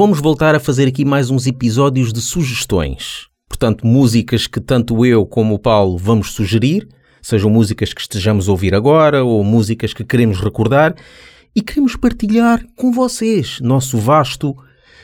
vamos 0.00 0.18
voltar 0.18 0.54
a 0.54 0.58
fazer 0.58 0.88
aqui 0.88 1.04
mais 1.04 1.28
uns 1.28 1.46
episódios 1.46 2.10
de 2.10 2.22
sugestões. 2.22 3.26
Portanto, 3.46 3.86
músicas 3.86 4.46
que 4.46 4.58
tanto 4.58 5.04
eu 5.04 5.26
como 5.26 5.54
o 5.54 5.58
Paulo 5.58 5.98
vamos 5.98 6.32
sugerir, 6.32 6.88
sejam 7.20 7.50
músicas 7.50 7.92
que 7.92 8.00
estejamos 8.00 8.48
a 8.48 8.50
ouvir 8.50 8.74
agora 8.74 9.22
ou 9.22 9.44
músicas 9.44 9.92
que 9.92 10.02
queremos 10.02 10.40
recordar 10.40 10.96
e 11.54 11.60
queremos 11.60 11.96
partilhar 11.96 12.64
com 12.74 12.90
vocês, 12.90 13.60
nosso 13.60 13.98
vasto 13.98 14.56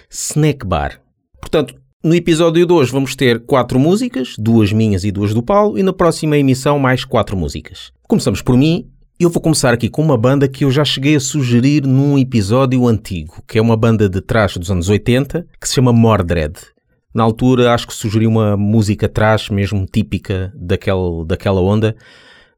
snack 0.08 0.66
bar. 0.66 0.98
Portanto, 1.42 1.74
no 2.02 2.14
episódio 2.14 2.64
de 2.64 2.72
hoje 2.72 2.90
vamos 2.90 3.14
ter 3.14 3.44
quatro 3.44 3.78
músicas, 3.78 4.34
duas 4.38 4.72
minhas 4.72 5.04
e 5.04 5.12
duas 5.12 5.34
do 5.34 5.42
Paulo, 5.42 5.78
e 5.78 5.82
na 5.82 5.92
próxima 5.92 6.38
emissão 6.38 6.78
mais 6.78 7.04
quatro 7.04 7.36
músicas. 7.36 7.92
Começamos 8.08 8.40
por 8.40 8.56
mim. 8.56 8.90
Eu 9.18 9.30
vou 9.30 9.40
começar 9.40 9.72
aqui 9.72 9.88
com 9.88 10.02
uma 10.02 10.18
banda 10.18 10.46
que 10.46 10.62
eu 10.62 10.70
já 10.70 10.84
cheguei 10.84 11.16
a 11.16 11.20
sugerir 11.20 11.86
num 11.86 12.18
episódio 12.18 12.86
antigo, 12.86 13.42
que 13.48 13.58
é 13.58 13.62
uma 13.62 13.74
banda 13.74 14.10
de 14.10 14.20
trás 14.20 14.54
dos 14.58 14.70
anos 14.70 14.90
80, 14.90 15.46
que 15.58 15.66
se 15.66 15.72
chama 15.72 15.90
Mordred. 15.90 16.52
Na 17.14 17.22
altura 17.22 17.72
acho 17.72 17.86
que 17.86 17.94
sugeri 17.94 18.26
uma 18.26 18.58
música 18.58 19.08
trash 19.08 19.48
mesmo 19.48 19.86
típica 19.90 20.52
daquela, 20.54 21.24
daquela 21.24 21.62
onda, 21.62 21.96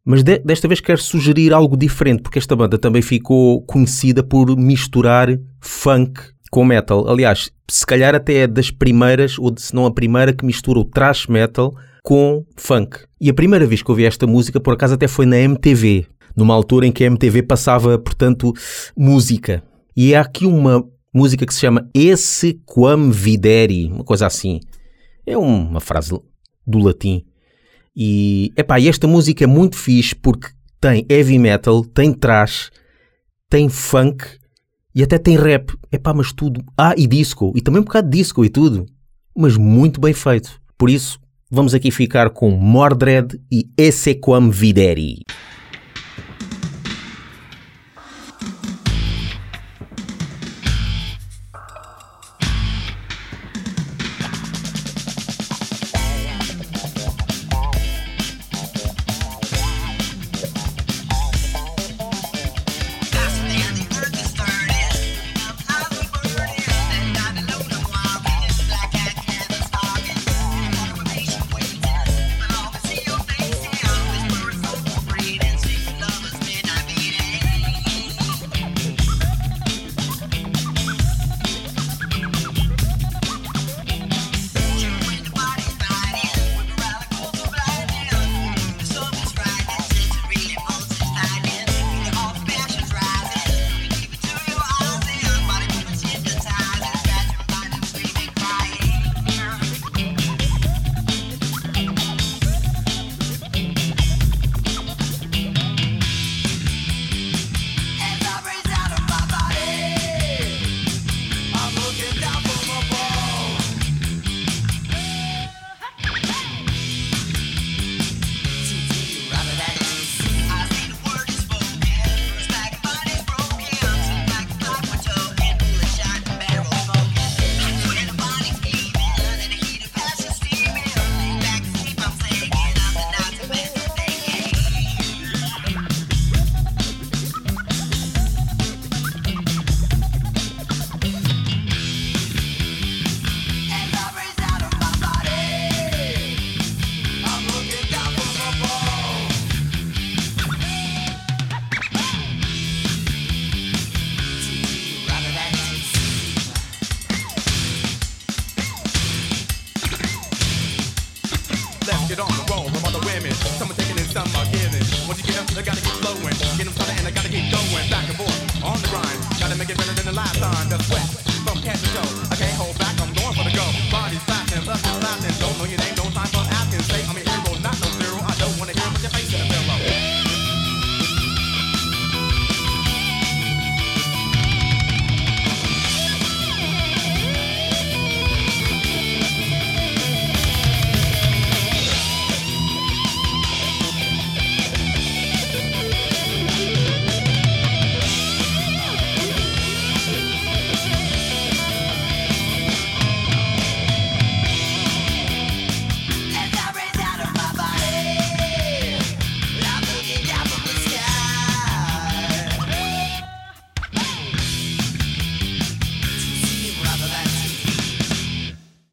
mas 0.04 0.24
de, 0.24 0.40
desta 0.40 0.66
vez 0.66 0.80
quero 0.80 1.00
sugerir 1.00 1.52
algo 1.52 1.76
diferente, 1.76 2.24
porque 2.24 2.40
esta 2.40 2.56
banda 2.56 2.76
também 2.76 3.02
ficou 3.02 3.62
conhecida 3.62 4.24
por 4.24 4.56
misturar 4.56 5.28
funk 5.60 6.20
com 6.50 6.64
metal. 6.64 7.08
Aliás, 7.08 7.52
se 7.70 7.86
calhar 7.86 8.16
até 8.16 8.34
é 8.34 8.46
das 8.48 8.68
primeiras, 8.68 9.38
ou 9.38 9.54
se 9.56 9.72
não 9.72 9.86
a 9.86 9.94
primeira, 9.94 10.32
que 10.32 10.44
mistura 10.44 10.80
o 10.80 10.84
thrash 10.84 11.28
metal 11.28 11.72
com 12.02 12.44
funk. 12.56 12.98
E 13.20 13.30
a 13.30 13.34
primeira 13.34 13.64
vez 13.64 13.80
que 13.80 13.90
ouvi 13.92 14.04
esta 14.04 14.26
música, 14.26 14.58
por 14.58 14.74
acaso, 14.74 14.94
até 14.94 15.06
foi 15.06 15.24
na 15.24 15.38
MTV, 15.38 16.08
numa 16.38 16.54
altura 16.54 16.86
em 16.86 16.92
que 16.92 17.02
a 17.02 17.08
MTV 17.08 17.42
passava, 17.42 17.98
portanto, 17.98 18.52
música. 18.96 19.62
E 19.96 20.14
há 20.14 20.20
aqui 20.20 20.46
uma 20.46 20.84
música 21.12 21.44
que 21.44 21.52
se 21.52 21.60
chama 21.60 21.90
Esse 21.92 22.60
Quam 22.64 23.10
Videri, 23.10 23.86
uma 23.86 24.04
coisa 24.04 24.26
assim. 24.26 24.60
É 25.26 25.36
uma 25.36 25.80
frase 25.80 26.16
do 26.64 26.78
latim. 26.78 27.24
E, 27.94 28.52
epá, 28.56 28.78
e 28.78 28.88
esta 28.88 29.08
música 29.08 29.42
é 29.42 29.46
muito 29.46 29.76
fixe 29.76 30.14
porque 30.14 30.48
tem 30.80 31.04
heavy 31.10 31.38
metal, 31.38 31.84
tem 31.84 32.12
thrash, 32.12 32.70
tem 33.50 33.68
funk 33.68 34.24
e 34.94 35.02
até 35.02 35.18
tem 35.18 35.36
rap. 35.36 35.76
Epá, 35.90 36.14
mas 36.14 36.32
tudo. 36.32 36.64
Ah, 36.76 36.94
e 36.96 37.06
disco. 37.06 37.52
E 37.56 37.60
também 37.60 37.80
um 37.80 37.84
bocado 37.84 38.08
de 38.08 38.16
disco 38.16 38.44
e 38.44 38.48
tudo. 38.48 38.86
Mas 39.36 39.56
muito 39.56 40.00
bem 40.00 40.14
feito. 40.14 40.60
Por 40.78 40.88
isso, 40.88 41.18
vamos 41.50 41.74
aqui 41.74 41.90
ficar 41.90 42.30
com 42.30 42.50
Mordred 42.50 43.40
e 43.50 43.68
Essequam 43.76 44.50
Videri. 44.50 45.22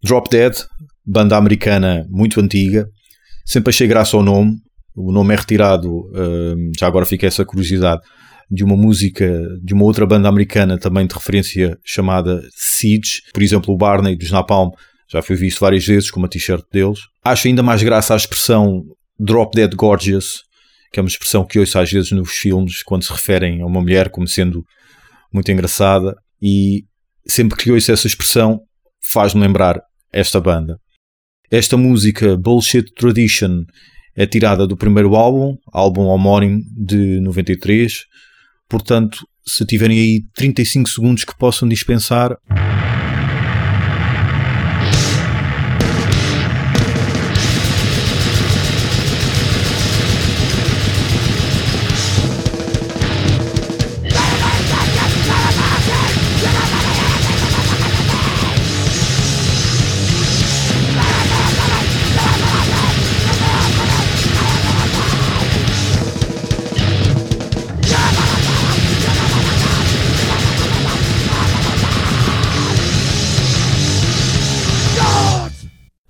Drop 0.05 0.29
Dead, 0.29 0.53
banda 1.03 1.35
americana 1.35 2.05
muito 2.11 2.39
antiga, 2.39 2.87
sempre 3.43 3.71
achei 3.71 3.87
graça 3.87 4.15
ao 4.15 4.21
nome. 4.21 4.57
O 4.95 5.11
nome 5.11 5.33
é 5.33 5.37
retirado, 5.37 5.89
hum, 5.89 6.71
já 6.79 6.85
agora 6.85 7.07
fica 7.07 7.25
essa 7.25 7.43
curiosidade, 7.43 8.01
de 8.49 8.63
uma 8.63 8.77
música 8.77 9.27
de 9.63 9.73
uma 9.73 9.83
outra 9.83 10.05
banda 10.05 10.29
americana 10.29 10.77
também 10.77 11.07
de 11.07 11.15
referência 11.15 11.75
chamada 11.83 12.39
Siege. 12.55 13.23
Por 13.33 13.41
exemplo, 13.41 13.73
o 13.73 13.77
Barney 13.77 14.15
dos 14.15 14.29
Napalm 14.29 14.69
já 15.11 15.23
foi 15.23 15.35
visto 15.35 15.59
várias 15.59 15.83
vezes 15.83 16.11
com 16.11 16.19
uma 16.19 16.29
t-shirt 16.29 16.63
deles. 16.71 16.99
Acho 17.23 17.47
ainda 17.47 17.63
mais 17.63 17.81
graça 17.81 18.13
a 18.13 18.17
expressão 18.17 18.83
Drop 19.19 19.55
Dead 19.55 19.73
Gorgeous, 19.73 20.43
que 20.93 20.99
é 20.99 21.01
uma 21.01 21.09
expressão 21.09 21.43
que 21.43 21.57
ouço 21.57 21.79
às 21.79 21.91
vezes 21.91 22.11
nos 22.11 22.29
filmes 22.29 22.83
quando 22.83 23.03
se 23.03 23.11
referem 23.11 23.63
a 23.63 23.65
uma 23.65 23.81
mulher 23.81 24.09
como 24.11 24.27
sendo 24.27 24.63
muito 25.33 25.51
engraçada. 25.51 26.15
E 26.39 26.83
sempre 27.27 27.57
que 27.57 27.71
ouço 27.71 27.91
essa 27.91 28.05
expressão 28.05 28.59
faz-me 29.11 29.41
lembrar 29.41 29.81
esta 30.15 30.39
banda. 30.39 30.79
Esta 31.51 31.75
música, 31.77 32.37
Bullshit 32.37 32.93
Tradition, 32.95 33.65
é 34.15 34.25
tirada 34.25 34.65
do 34.65 34.77
primeiro 34.77 35.15
álbum, 35.15 35.57
álbum 35.71 36.03
homónimo 36.03 36.63
de 36.71 37.19
93. 37.19 38.05
Portanto, 38.67 39.27
se 39.45 39.65
tiverem 39.65 39.99
aí 39.99 40.21
35 40.33 40.89
segundos 40.89 41.23
que 41.25 41.37
possam 41.37 41.67
dispensar. 41.67 42.37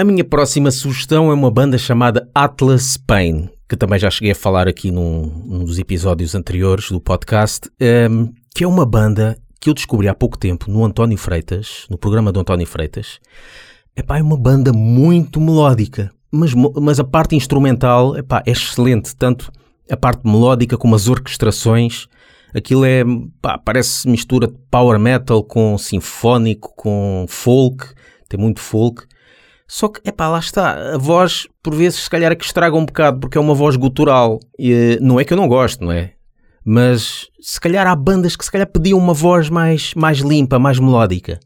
Minha 0.05 0.23
próxima 0.23 0.69
sugestão 0.71 1.31
é 1.31 1.33
uma 1.33 1.49
banda 1.49 1.77
chamada 1.77 2.29
Atlas 2.33 2.95
Pain, 2.95 3.49
que 3.67 3.75
também 3.75 3.97
já 3.97 4.09
cheguei 4.09 4.31
a 4.31 4.35
falar 4.35 4.67
aqui 4.67 4.91
num, 4.91 5.23
num 5.45 5.65
dos 5.65 5.79
episódios 5.79 6.35
anteriores 6.35 6.91
do 6.91 7.01
podcast, 7.01 7.67
um, 7.69 7.85
ehm, 7.85 8.29
que 8.55 8.63
é 8.63 8.67
uma 8.67 8.85
banda 8.85 9.37
que 9.59 9.69
eu 9.69 9.73
descobri 9.73 10.07
há 10.07 10.13
pouco 10.13 10.37
tempo 10.37 10.69
no 10.69 10.85
António 10.85 11.17
Freitas, 11.17 11.87
no 11.89 11.97
programa 11.97 12.31
do 12.31 12.39
António 12.39 12.67
Freitas. 12.67 13.19
Epá, 13.95 14.19
é 14.19 14.21
uma 14.21 14.37
banda 14.37 14.71
muito 14.71 15.41
melódica, 15.41 16.11
mas, 16.31 16.53
mas 16.53 16.99
a 16.99 17.03
parte 17.03 17.35
instrumental 17.35 18.15
epá, 18.15 18.43
é 18.45 18.51
excelente, 18.51 19.15
tanto 19.15 19.51
a 19.89 19.97
parte 19.97 20.21
melódica 20.25 20.77
como 20.77 20.93
as 20.93 21.07
orquestrações. 21.07 22.07
Aquilo 22.53 22.85
é, 22.85 23.03
pá, 23.41 23.57
parece 23.57 24.07
mistura 24.07 24.47
de 24.47 24.55
power 24.69 24.99
metal 24.99 25.43
com 25.43 25.77
sinfónico, 25.77 26.73
com 26.75 27.25
folk, 27.27 27.87
tem 28.29 28.39
muito 28.39 28.59
folk. 28.59 29.03
Só 29.67 29.87
que, 29.87 29.99
é 30.03 30.11
pá, 30.11 30.27
lá 30.27 30.39
está. 30.39 30.93
A 30.93 30.97
voz, 30.97 31.47
por 31.63 31.73
vezes, 31.73 32.03
se 32.03 32.09
calhar 32.09 32.31
é 32.31 32.35
que 32.35 32.45
estraga 32.45 32.75
um 32.75 32.85
bocado, 32.85 33.19
porque 33.19 33.37
é 33.37 33.41
uma 33.41 33.55
voz 33.55 33.75
gutural. 33.75 34.39
E, 34.59 34.97
não 35.01 35.19
é 35.19 35.23
que 35.23 35.33
eu 35.33 35.37
não 35.37 35.47
gosto, 35.47 35.83
não 35.83 35.91
é? 35.91 36.13
Mas 36.63 37.27
se 37.39 37.59
calhar 37.59 37.85
há 37.85 37.95
bandas 37.95 38.35
que 38.35 38.43
se 38.43 38.51
calhar 38.51 38.67
pediam 38.67 38.97
uma 38.97 39.13
voz 39.13 39.49
mais, 39.49 39.93
mais 39.93 40.19
limpa, 40.19 40.57
mais 40.57 40.79
melódica. 40.79 41.39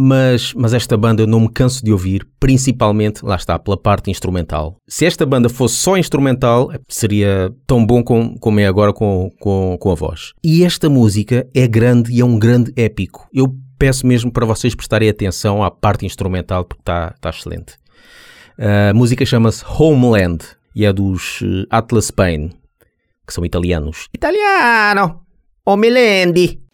Mas, 0.00 0.54
mas 0.54 0.74
esta 0.74 0.96
banda 0.96 1.22
eu 1.22 1.26
não 1.26 1.40
me 1.40 1.48
canso 1.48 1.84
de 1.84 1.90
ouvir, 1.90 2.24
principalmente, 2.38 3.24
lá 3.24 3.34
está, 3.34 3.58
pela 3.58 3.76
parte 3.76 4.10
instrumental. 4.10 4.76
Se 4.88 5.04
esta 5.04 5.26
banda 5.26 5.48
fosse 5.48 5.74
só 5.74 5.96
instrumental, 5.96 6.70
seria 6.88 7.52
tão 7.66 7.84
bom 7.84 8.02
com, 8.04 8.36
como 8.38 8.60
é 8.60 8.66
agora 8.66 8.92
com, 8.92 9.28
com, 9.40 9.76
com 9.76 9.90
a 9.90 9.96
voz. 9.96 10.34
E 10.42 10.62
esta 10.62 10.88
música 10.88 11.48
é 11.52 11.66
grande 11.66 12.12
e 12.12 12.20
é 12.20 12.24
um 12.24 12.38
grande 12.38 12.72
épico. 12.76 13.26
Eu 13.32 13.52
peço 13.78 14.06
mesmo 14.06 14.32
para 14.32 14.44
vocês 14.44 14.74
prestarem 14.74 15.08
atenção 15.08 15.62
à 15.62 15.70
parte 15.70 16.04
instrumental 16.04 16.64
porque 16.64 16.82
está 16.82 17.14
tá 17.20 17.30
excelente. 17.30 17.74
A 18.58 18.92
música 18.92 19.24
chama-se 19.24 19.64
Homeland 19.64 20.44
e 20.74 20.84
é 20.84 20.92
dos 20.92 21.40
eh, 21.42 21.64
Atlas 21.70 22.10
Pain, 22.10 22.50
que 23.26 23.32
são 23.32 23.44
italianos. 23.44 24.08
Italiano! 24.12 25.20
Homeland! 25.64 26.67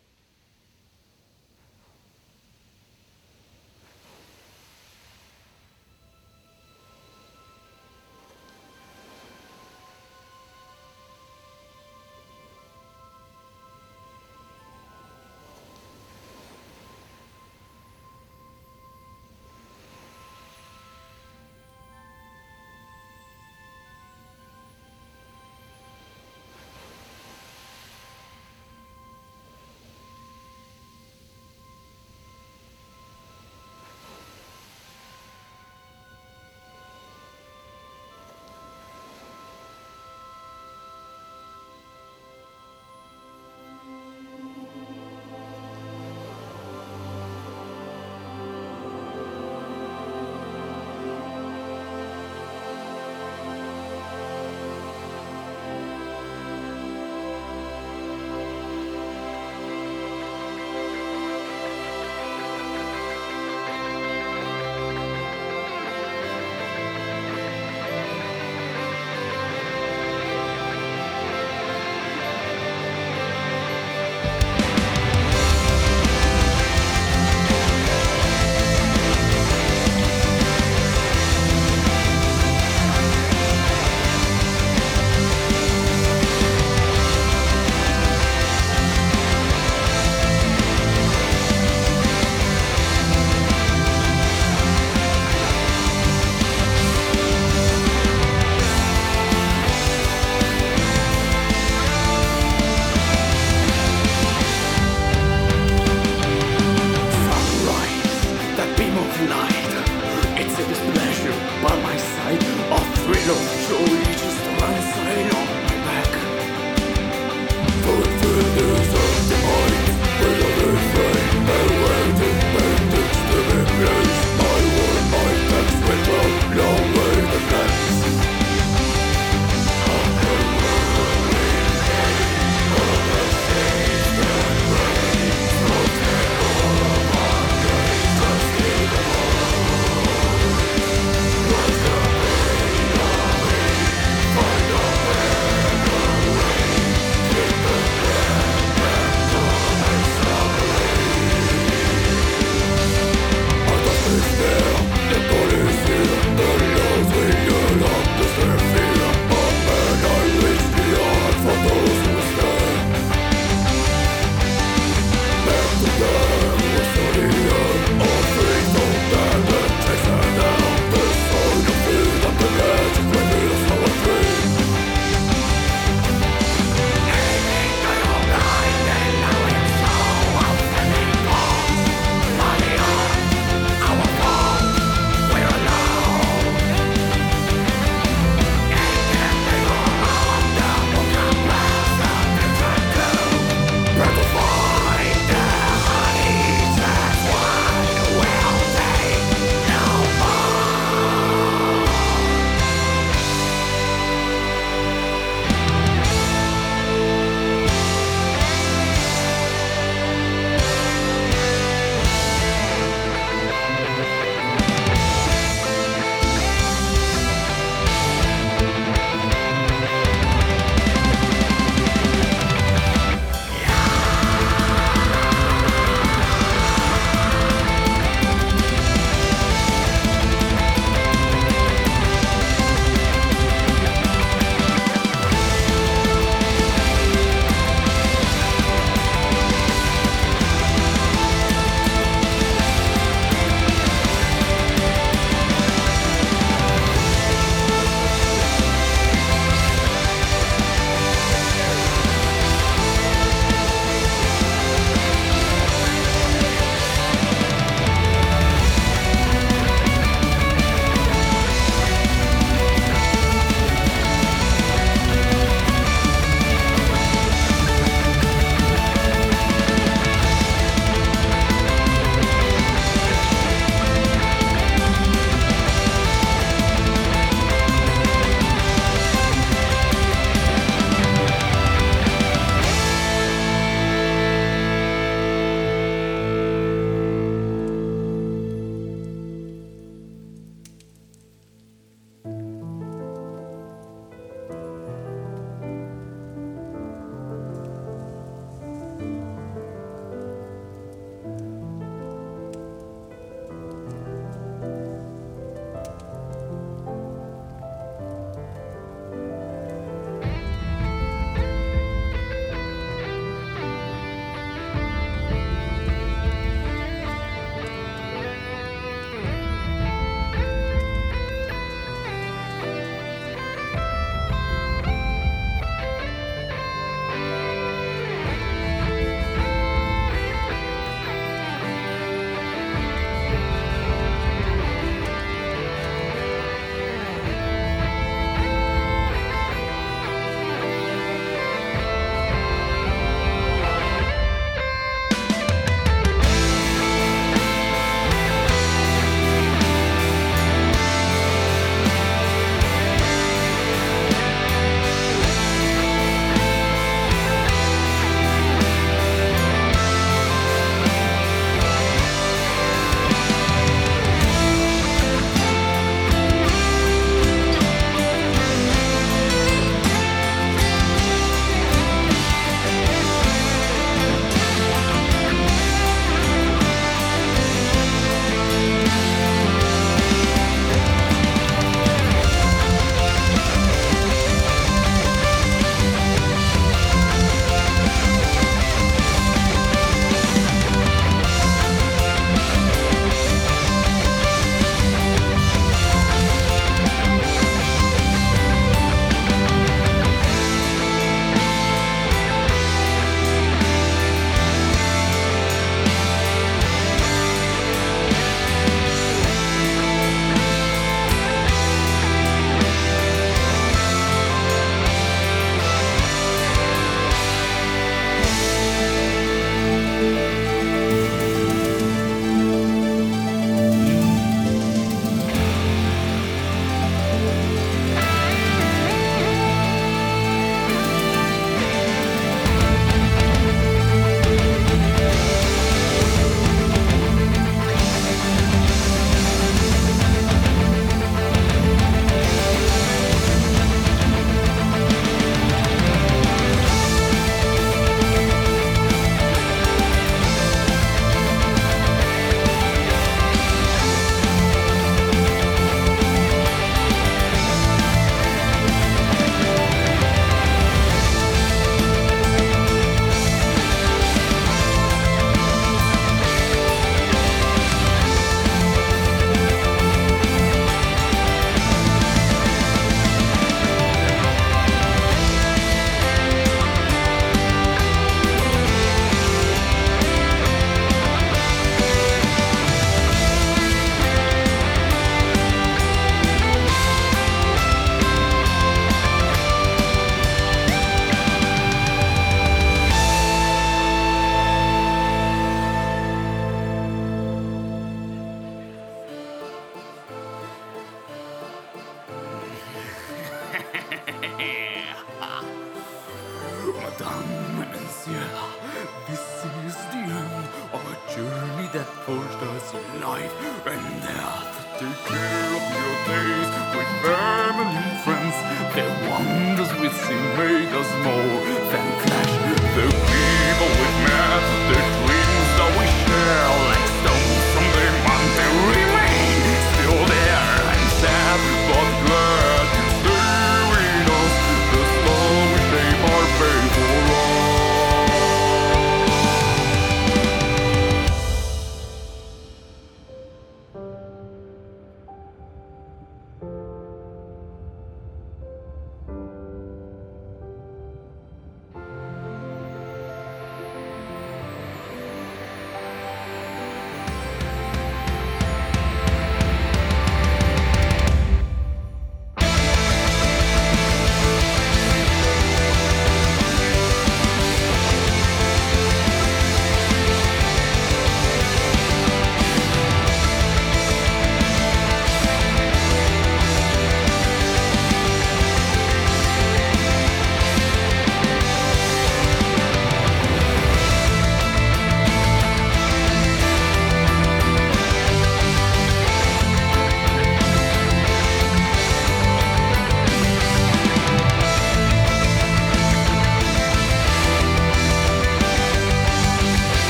Boot. 522.75 523.04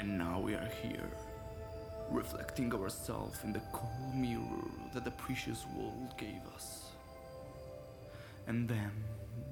And 0.00 0.16
now 0.16 0.40
we 0.40 0.54
are 0.54 0.70
here, 0.82 1.10
reflecting 2.10 2.72
ourselves 2.72 3.44
in 3.44 3.52
the 3.52 3.60
cold 3.70 4.14
mirror 4.14 4.64
that 4.94 5.04
the 5.04 5.10
precious 5.10 5.66
world 5.76 6.16
gave 6.16 6.40
us. 6.54 6.92
And 8.46 8.66
then, 8.66 8.92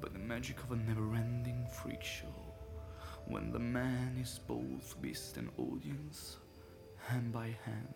by 0.00 0.08
the 0.08 0.18
magic 0.18 0.56
of 0.62 0.72
a 0.72 0.76
never 0.76 1.14
ending 1.14 1.66
freak 1.70 2.02
show, 2.02 2.34
when 3.26 3.52
the 3.52 3.58
man 3.58 4.16
is 4.18 4.40
both 4.48 4.96
beast 5.02 5.36
and 5.36 5.50
audience, 5.58 6.38
hand 7.08 7.30
by 7.30 7.54
hand, 7.66 7.94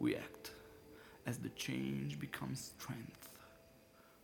we 0.00 0.16
act 0.16 0.50
as 1.26 1.38
the 1.38 1.48
change 1.56 2.20
becomes 2.20 2.74
strength, 2.78 3.30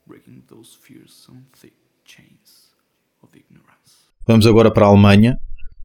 breaking 0.06 0.42
those 0.48 0.76
fearsome 0.78 1.46
thick 1.54 1.72
chains 2.04 2.74
of 3.22 3.34
ignorance. 3.34 4.10
Vamos 4.26 4.46
agora 4.46 4.70
para 4.70 4.84
a 4.84 4.88
Alemanha, 4.88 5.38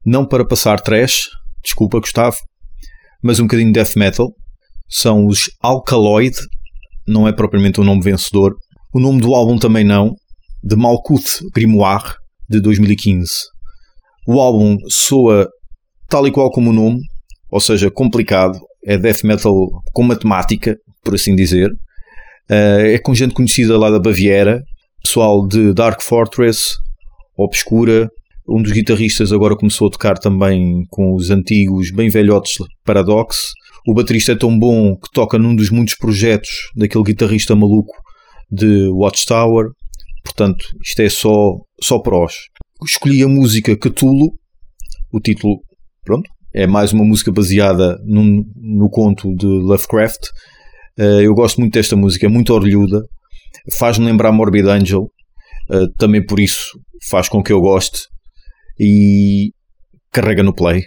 não 0.04 0.26
para 0.26 0.46
passar 0.46 0.78
trash, 0.78 1.30
desculpa 1.62 2.00
Gustavo, 2.00 2.36
mas 3.22 3.38
um 3.38 3.44
bocadinho 3.44 3.72
de 3.72 3.80
death 3.80 3.96
metal. 3.96 4.32
São 4.88 5.26
os 5.26 5.50
Alkaloid, 5.62 6.36
não 7.06 7.26
é 7.26 7.32
propriamente 7.32 7.80
um 7.80 7.84
nome 7.84 8.02
vencedor. 8.02 8.54
O 8.92 9.00
nome 9.00 9.20
do 9.20 9.34
álbum 9.34 9.56
também 9.56 9.84
não, 9.84 10.14
de 10.62 10.76
Malkuth 10.76 11.40
Grimoire, 11.54 12.14
de 12.48 12.60
2015. 12.60 13.28
O 14.26 14.40
álbum 14.40 14.76
soa 14.88 15.48
tal 16.08 16.26
e 16.26 16.30
qual 16.30 16.50
como 16.50 16.70
o 16.70 16.72
nome, 16.74 17.00
ou 17.50 17.60
seja, 17.60 17.90
complicado, 17.90 18.58
é 18.84 18.98
death 18.98 19.22
metal 19.24 19.54
com 19.92 20.02
matemática, 20.02 20.76
por 21.02 21.14
assim 21.14 21.34
dizer. 21.34 21.70
Eh, 22.50 22.94
É 22.94 22.98
com 22.98 23.14
gente 23.14 23.34
conhecida 23.34 23.78
lá 23.78 23.90
da 23.90 23.98
Baviera, 23.98 24.62
pessoal 25.02 25.46
de 25.46 25.72
Dark 25.72 26.02
Fortress, 26.02 26.74
Obscura, 27.36 28.10
um 28.48 28.60
dos 28.62 28.72
guitarristas 28.72 29.32
agora 29.32 29.56
começou 29.56 29.88
a 29.88 29.90
tocar 29.90 30.18
também 30.18 30.84
com 30.90 31.14
os 31.14 31.30
antigos, 31.30 31.90
bem 31.92 32.08
velhotes 32.08 32.54
Paradox. 32.84 33.52
O 33.86 33.94
baterista 33.94 34.32
é 34.32 34.36
tão 34.36 34.56
bom 34.58 34.94
que 34.96 35.08
toca 35.12 35.38
num 35.38 35.54
dos 35.56 35.70
muitos 35.70 35.94
projetos 35.96 36.50
daquele 36.76 37.04
guitarrista 37.04 37.54
maluco 37.54 37.92
de 38.50 38.88
Watchtower. 38.92 39.66
Portanto, 40.24 40.64
isto 40.84 41.00
é 41.00 41.08
só, 41.08 41.56
só 41.80 41.98
prós. 41.98 42.34
Escolhi 42.84 43.22
a 43.22 43.28
música 43.28 43.76
Cthulhu, 43.76 44.32
o 45.12 45.20
título, 45.20 45.60
pronto, 46.04 46.28
é 46.54 46.66
mais 46.66 46.92
uma 46.92 47.04
música 47.04 47.32
baseada 47.32 47.98
num- 48.04 48.44
no 48.56 48.88
conto 48.88 49.34
de 49.36 49.46
Lovecraft. 49.46 50.28
Eh, 50.98 51.22
eu 51.26 51.34
gosto 51.34 51.60
muito 51.60 51.74
desta 51.74 51.96
música, 51.96 52.26
é 52.26 52.28
muito 52.28 52.52
orlhuda, 52.52 53.00
faz-me 53.78 54.04
lembrar 54.06 54.30
Morbid 54.32 54.68
Angel, 54.68 55.08
eh, 55.70 55.86
também 55.98 56.24
por 56.24 56.38
isso 56.38 56.78
faz 57.10 57.28
com 57.28 57.42
que 57.42 57.52
eu 57.52 57.60
goste 57.60 58.02
e 58.78 59.52
carrega 60.10 60.42
no 60.42 60.54
play. 60.54 60.86